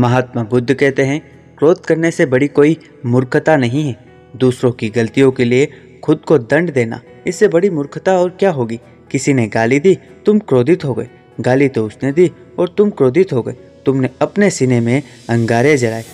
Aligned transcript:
महात्मा 0.00 0.42
बुद्ध 0.42 0.74
कहते 0.74 1.02
हैं, 1.02 1.20
क्रोध 1.58 1.84
करने 1.86 2.10
से 2.10 2.26
बड़ी 2.26 2.48
कोई 2.48 2.76
मूर्खता 3.06 3.56
नहीं 3.56 3.88
है। 3.88 3.96
दूसरों 4.36 4.72
की 4.72 4.88
गलतियों 4.88 5.32
के 5.32 5.44
लिए 5.44 5.68
खुद 6.04 6.18
को 6.18 6.38
दंड 6.38 6.72
देना, 6.72 7.00
इससे 7.26 7.48
बड़ी 7.48 7.70
मूर्खता 7.70 8.18
और 8.18 8.30
क्या 8.30 8.50
होगी? 8.50 8.80
किसी 9.10 9.32
ने 9.32 9.46
गाली 9.46 9.80
दी, 9.80 9.98
तुम 10.26 10.38
क्रोधित 10.38 10.84
हो 10.84 10.94
गए। 10.94 11.08
गाली 11.40 11.68
तो 11.68 11.86
उसने 11.86 12.12
दी 12.12 12.30
और 12.58 12.74
तुम 12.78 12.90
क्रोधित 12.90 13.32
हो 13.32 13.42
गए। 13.42 13.52
तुमने 13.86 14.10
अपने 14.22 14.50
सीने 14.50 14.80
में 14.80 15.02
अंगारे 15.28 15.76
जलाए। 15.76 16.04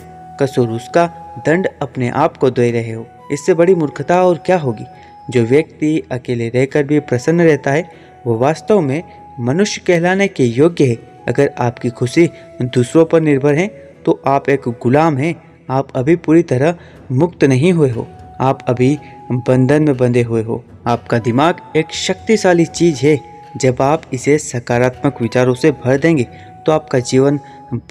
कसूर 0.40 0.68
उसका 0.68 1.06
दंड 1.46 1.68
अपने 1.82 2.08
आप 2.08 2.36
को 2.36 2.50
दे 2.50 2.70
रहे 2.70 2.92
हो। 2.92 3.06
इससे 3.32 3.54
बड़ी 3.54 3.74
मूर्खता 3.74 4.22
और 4.24 4.36
क्या 4.36 4.58
होगी? 4.58 4.84
जो 5.30 5.44
व्यक्ति 5.44 6.02
अकेले 6.12 6.48
रहकर 6.48 6.82
भी 6.82 7.00
प्रसन्न 7.00 7.40
रहता 7.40 7.70
है, 7.70 7.90
वो 8.26 8.38
वास्तव 8.38 8.80
में 8.80 9.02
मनुष्य 9.40 9.82
कहलाने 9.86 10.28
के 10.28 10.44
योग्य 10.44 10.84
है। 10.84 11.17
अगर 11.28 11.50
आपकी 11.58 11.90
खुशी 11.90 12.28
दूसरों 12.62 13.04
पर 13.04 13.20
निर्भर 13.20 13.54
है 13.54 13.66
तो 14.06 14.20
आप 14.26 14.48
एक 14.48 14.68
गुलाम 14.82 15.16
हैं। 15.18 15.34
आप 15.70 15.96
अभी 15.96 16.16
पूरी 16.16 16.42
तरह 16.42 16.76
मुक्त 17.12 17.44
नहीं 17.44 17.72
हुए 17.72 17.90
हो। 17.90 18.06
आप 18.40 18.62
अभी 18.68 18.98
बंधन 19.32 19.82
में 19.82 19.96
बंधे 19.96 20.22
हुए 20.22 20.42
हो। 20.42 20.64
आपका 20.86 21.18
दिमाग 21.18 21.60
एक 21.76 21.92
शक्तिशाली 21.92 22.64
चीज़ 22.64 23.06
है। 23.06 23.18
जब 23.56 23.82
आप 23.82 24.02
इसे 24.12 24.38
सकारात्मक 24.38 25.22
विचारों 25.22 25.54
से 25.54 25.70
भर 25.84 25.98
देंगे 25.98 26.26
तो 26.66 26.72
आपका 26.72 26.98
जीवन 26.98 27.38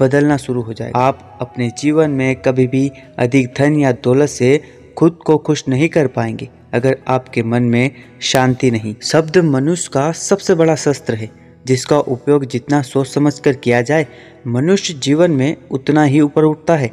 बदलना 0.01 0.37
शुरू 0.37 0.61
हो 0.61 0.73
जाएगा। 0.73 0.99
आप 0.99 1.37
अपने 1.41 1.69
जीवन 1.77 2.11
में 2.11 2.35
कभी 2.35 2.67
भी 2.67 2.91
अधिक 3.19 3.53
धन 3.57 3.79
या 3.79 3.91
दौलत 3.91 4.29
से 4.29 4.61
खुद 4.97 5.19
को 5.25 5.37
खुश 5.37 5.63
नहीं 5.67 5.89
कर 5.89 6.07
पाएँगे। 6.07 6.49
अगर 6.73 6.97
आपके 7.07 7.43
मन 7.43 7.63
में 7.63 7.91
शांति 8.21 8.71
नहीं, 8.71 8.95
शब्द 9.01 9.37
मनुष्य 9.37 9.89
का 9.93 10.11
सबसे 10.11 10.55
बड़ा 10.55 10.75
शस्त्र 10.75 11.13
है। 11.13 11.29
जिसका 11.65 11.99
उपयोग 11.99 12.45
जितना 12.45 12.81
सोच 12.81 13.07
समझ 13.07 13.39
कर 13.39 13.53
किया 13.53 13.81
जाए, 13.81 14.07
मनुष्य 14.47 14.93
जीवन 14.93 15.31
में 15.31 15.55
उतना 15.71 16.03
ही 16.03 16.21
ऊपर 16.21 16.43
उठता 16.43 16.75
है। 16.75 16.91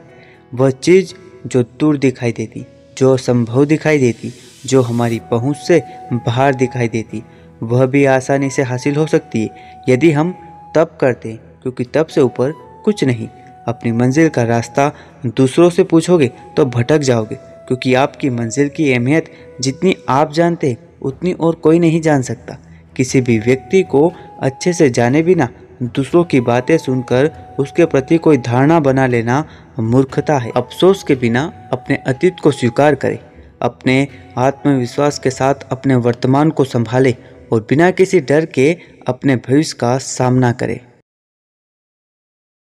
वह 0.54 0.70
चीज़ 0.70 1.14
जो 1.46 1.62
दूर 1.80 1.98
दिखाई 1.98 2.32
देती, 2.32 2.64
जो 2.98 3.16
संभव 3.16 3.64
दिखाई 3.64 3.98
देती, 3.98 4.32
जो 4.66 4.82
हमारी 4.82 5.20
पहुँच 5.30 5.56
से 5.56 5.82
बाहर 6.12 6.54
दिखाई 6.54 6.88
देती, 6.88 7.22
वह 7.62 7.86
भी 7.86 8.04
आसानी 8.04 8.50
से 8.50 8.62
हासिल 8.62 8.96
हो 8.96 9.06
सकती 9.06 9.42
है। 9.42 9.82
यदि 9.88 10.10
हम 10.10 10.34
तब 10.76 10.96
करते, 11.00 11.32
क्योंकि 11.62 11.84
तब 11.84 12.06
से 12.06 12.20
ऊपर 12.20 12.52
कुछ 12.84 13.04
नहीं, 13.04 13.28
अपनी 13.68 13.92
मंजिल 13.92 14.28
का 14.28 14.42
रास्ता 14.42 14.90
दूसरों 15.26 15.70
से 15.70 15.84
पूछोगे 15.84 16.30
तो 16.56 16.64
भटक 16.66 16.98
जाओगे, 16.98 17.34
क्योंकि 17.34 17.94
आपकी 17.94 18.30
मंजिल 18.30 18.68
की 18.68 18.92
अहमियत 18.92 19.32
जितनी 19.60 19.96
आप 20.08 20.32
जानते 20.32 20.76
उतनी 21.02 21.32
और 21.32 21.54
कोई 21.54 21.78
नहीं 21.78 22.00
जान 22.00 22.22
सकता। 22.22 22.56
किसी 22.96 23.20
भी 23.20 23.38
व्यक्ति 23.38 23.82
को 23.82 24.12
अच्छे 24.40 24.72
से 24.72 24.88
जाने 24.90 25.22
बिना 25.22 25.48
दूसरों 25.82 26.24
की 26.24 26.40
बातें 26.40 26.76
सुनकर 26.78 27.30
उसके 27.58 27.84
प्रति 27.84 28.18
कोई 28.18 28.38
धारणा 28.38 28.78
बना 28.80 29.06
लेना 29.06 29.44
मूर्खता 29.80 30.38
है। 30.38 30.50
अफसोस 30.56 31.02
के 31.02 31.14
बिना 31.14 31.42
अपने 31.72 31.96
अतीत 32.06 32.40
को 32.42 32.50
स्वीकार 32.50 32.94
करें, 32.94 33.18
अपने 33.62 34.06
आत्मविश्वास 34.38 35.18
के 35.18 35.30
साथ 35.30 35.68
अपने 35.72 35.94
वर्तमान 35.96 36.50
को 36.50 36.64
संभालें 36.64 37.14
और 37.52 37.60
बिना 37.60 37.90
किसी 37.90 38.20
डर 38.20 38.46
के 38.46 38.76
अपने 39.08 39.36
भविष्य 39.38 39.76
का 39.80 39.96
सामना 39.98 40.52
करें। 40.52 40.78